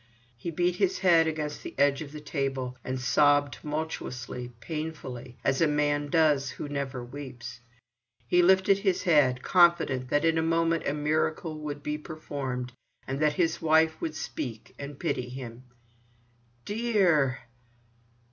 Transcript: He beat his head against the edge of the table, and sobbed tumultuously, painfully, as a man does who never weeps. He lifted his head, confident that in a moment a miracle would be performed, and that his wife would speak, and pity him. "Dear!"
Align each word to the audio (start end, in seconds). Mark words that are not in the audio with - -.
He 0.35 0.49
beat 0.49 0.77
his 0.77 0.97
head 0.97 1.27
against 1.27 1.61
the 1.61 1.75
edge 1.77 2.01
of 2.01 2.11
the 2.11 2.19
table, 2.21 2.75
and 2.83 2.99
sobbed 2.99 3.53
tumultuously, 3.53 4.51
painfully, 4.59 5.37
as 5.43 5.61
a 5.61 5.67
man 5.67 6.09
does 6.09 6.49
who 6.49 6.67
never 6.67 7.03
weeps. 7.05 7.59
He 8.25 8.41
lifted 8.41 8.79
his 8.79 9.03
head, 9.03 9.43
confident 9.43 10.09
that 10.09 10.25
in 10.25 10.39
a 10.39 10.41
moment 10.41 10.87
a 10.87 10.93
miracle 10.95 11.59
would 11.59 11.83
be 11.83 11.99
performed, 11.99 12.73
and 13.05 13.19
that 13.19 13.33
his 13.33 13.61
wife 13.61 14.01
would 14.01 14.15
speak, 14.15 14.73
and 14.79 14.97
pity 14.99 15.29
him. 15.29 15.65
"Dear!" 16.65 17.37